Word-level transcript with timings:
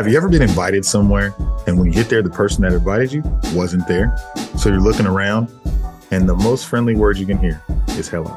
Have 0.00 0.08
you 0.08 0.16
ever 0.16 0.30
been 0.30 0.40
invited 0.40 0.82
somewhere 0.82 1.34
and 1.66 1.78
when 1.78 1.86
you 1.86 1.92
get 1.92 2.08
there, 2.08 2.22
the 2.22 2.30
person 2.30 2.62
that 2.62 2.72
invited 2.72 3.12
you 3.12 3.22
wasn't 3.52 3.86
there? 3.86 4.16
So 4.56 4.70
you're 4.70 4.80
looking 4.80 5.04
around 5.04 5.52
and 6.10 6.26
the 6.26 6.34
most 6.34 6.68
friendly 6.68 6.94
word 6.96 7.18
you 7.18 7.26
can 7.26 7.36
hear 7.36 7.62
is 7.88 8.08
hello. 8.08 8.34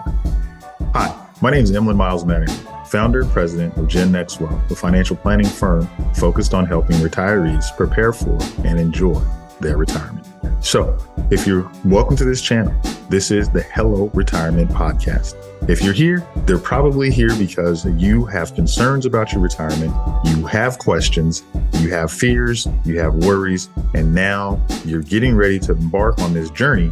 Hi, 0.94 1.18
my 1.42 1.52
name 1.52 1.64
is 1.64 1.72
Emlyn 1.72 1.96
Miles 1.96 2.26
Manning, 2.26 2.54
founder 2.88 3.22
and 3.22 3.32
president 3.32 3.78
of 3.78 3.88
Gen 3.88 4.12
Next 4.12 4.42
Wealth, 4.42 4.70
a 4.72 4.76
financial 4.76 5.16
planning 5.16 5.46
firm 5.46 5.88
focused 6.16 6.54
on 6.54 6.66
helping 6.66 6.98
retirees 6.98 7.74
prepare 7.78 8.12
for 8.12 8.38
and 8.66 8.78
enjoy 8.78 9.22
their 9.62 9.78
retirement. 9.78 10.28
So, 10.60 10.98
if 11.32 11.48
you're 11.48 11.72
welcome 11.86 12.18
to 12.18 12.26
this 12.26 12.42
channel, 12.42 12.78
this 13.14 13.30
is 13.30 13.48
the 13.48 13.62
Hello 13.62 14.10
Retirement 14.16 14.72
Podcast. 14.72 15.36
If 15.70 15.84
you're 15.84 15.94
here, 15.94 16.26
they're 16.48 16.58
probably 16.58 17.12
here 17.12 17.30
because 17.38 17.86
you 17.86 18.26
have 18.26 18.56
concerns 18.56 19.06
about 19.06 19.32
your 19.32 19.40
retirement, 19.40 19.94
you 20.26 20.48
have 20.48 20.80
questions, 20.80 21.44
you 21.74 21.92
have 21.92 22.12
fears, 22.12 22.68
you 22.84 23.00
have 23.00 23.14
worries, 23.14 23.70
and 23.94 24.16
now 24.16 24.60
you're 24.84 25.04
getting 25.04 25.36
ready 25.36 25.60
to 25.60 25.74
embark 25.74 26.18
on 26.22 26.34
this 26.34 26.50
journey 26.50 26.90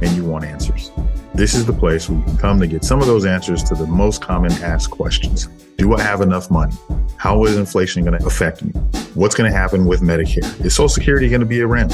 and 0.00 0.16
you 0.16 0.24
want 0.24 0.46
answers. 0.46 0.90
This 1.34 1.52
is 1.54 1.66
the 1.66 1.74
place 1.74 2.08
where 2.08 2.18
you 2.18 2.24
can 2.24 2.38
come 2.38 2.58
to 2.58 2.66
get 2.66 2.82
some 2.82 3.02
of 3.02 3.06
those 3.06 3.26
answers 3.26 3.62
to 3.64 3.74
the 3.74 3.86
most 3.86 4.22
common 4.22 4.52
asked 4.52 4.90
questions. 4.90 5.48
Do 5.76 5.94
I 5.94 6.00
have 6.00 6.22
enough 6.22 6.50
money? 6.50 6.74
How 7.18 7.44
is 7.44 7.58
inflation 7.58 8.04
going 8.06 8.18
to 8.18 8.26
affect 8.26 8.64
me? 8.64 8.70
What's 9.12 9.34
going 9.34 9.52
to 9.52 9.58
happen 9.58 9.84
with 9.84 10.00
Medicare? 10.00 10.64
Is 10.64 10.74
Social 10.74 10.88
Security 10.88 11.28
going 11.28 11.40
to 11.40 11.46
be 11.46 11.60
around? 11.60 11.90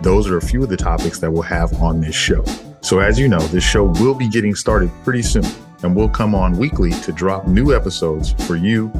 Those 0.00 0.30
are 0.30 0.38
a 0.38 0.42
few 0.42 0.62
of 0.62 0.70
the 0.70 0.78
topics 0.78 1.18
that 1.18 1.30
we'll 1.30 1.42
have 1.42 1.74
on 1.74 2.00
this 2.00 2.14
show. 2.14 2.42
So, 2.82 2.98
as 2.98 3.18
you 3.18 3.28
know, 3.28 3.38
this 3.38 3.62
show 3.62 3.84
will 3.84 4.14
be 4.14 4.28
getting 4.28 4.56
started 4.56 4.90
pretty 5.04 5.22
soon, 5.22 5.46
and 5.84 5.94
we'll 5.94 6.08
come 6.08 6.34
on 6.34 6.58
weekly 6.58 6.90
to 6.90 7.12
drop 7.12 7.46
new 7.46 7.74
episodes 7.74 8.32
for 8.46 8.56
you 8.56 8.92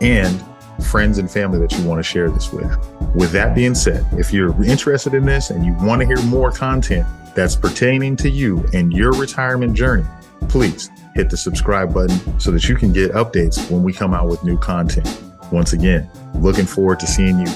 and 0.00 0.42
friends 0.84 1.18
and 1.18 1.28
family 1.28 1.58
that 1.58 1.72
you 1.72 1.84
want 1.84 1.98
to 1.98 2.02
share 2.04 2.30
this 2.30 2.52
with. 2.52 2.70
With 3.16 3.32
that 3.32 3.56
being 3.56 3.74
said, 3.74 4.06
if 4.12 4.32
you're 4.32 4.54
interested 4.64 5.14
in 5.14 5.26
this 5.26 5.50
and 5.50 5.66
you 5.66 5.72
want 5.74 6.00
to 6.00 6.06
hear 6.06 6.22
more 6.22 6.52
content 6.52 7.06
that's 7.34 7.56
pertaining 7.56 8.14
to 8.16 8.30
you 8.30 8.64
and 8.72 8.92
your 8.92 9.10
retirement 9.12 9.74
journey, 9.74 10.06
please 10.48 10.88
hit 11.16 11.28
the 11.28 11.36
subscribe 11.36 11.92
button 11.92 12.38
so 12.38 12.52
that 12.52 12.68
you 12.68 12.76
can 12.76 12.92
get 12.92 13.10
updates 13.12 13.68
when 13.68 13.82
we 13.82 13.92
come 13.92 14.14
out 14.14 14.28
with 14.28 14.44
new 14.44 14.56
content. 14.56 15.20
Once 15.50 15.72
again, 15.72 16.08
looking 16.34 16.66
forward 16.66 17.00
to 17.00 17.06
seeing 17.08 17.40
you 17.40 17.48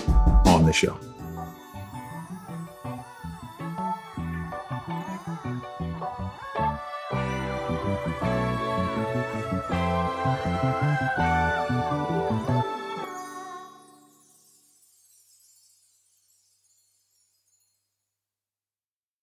on 0.45 0.67
the 0.67 0.73
show. 0.73 0.99
Thank 7.85 8.07
you. 9.71 10.22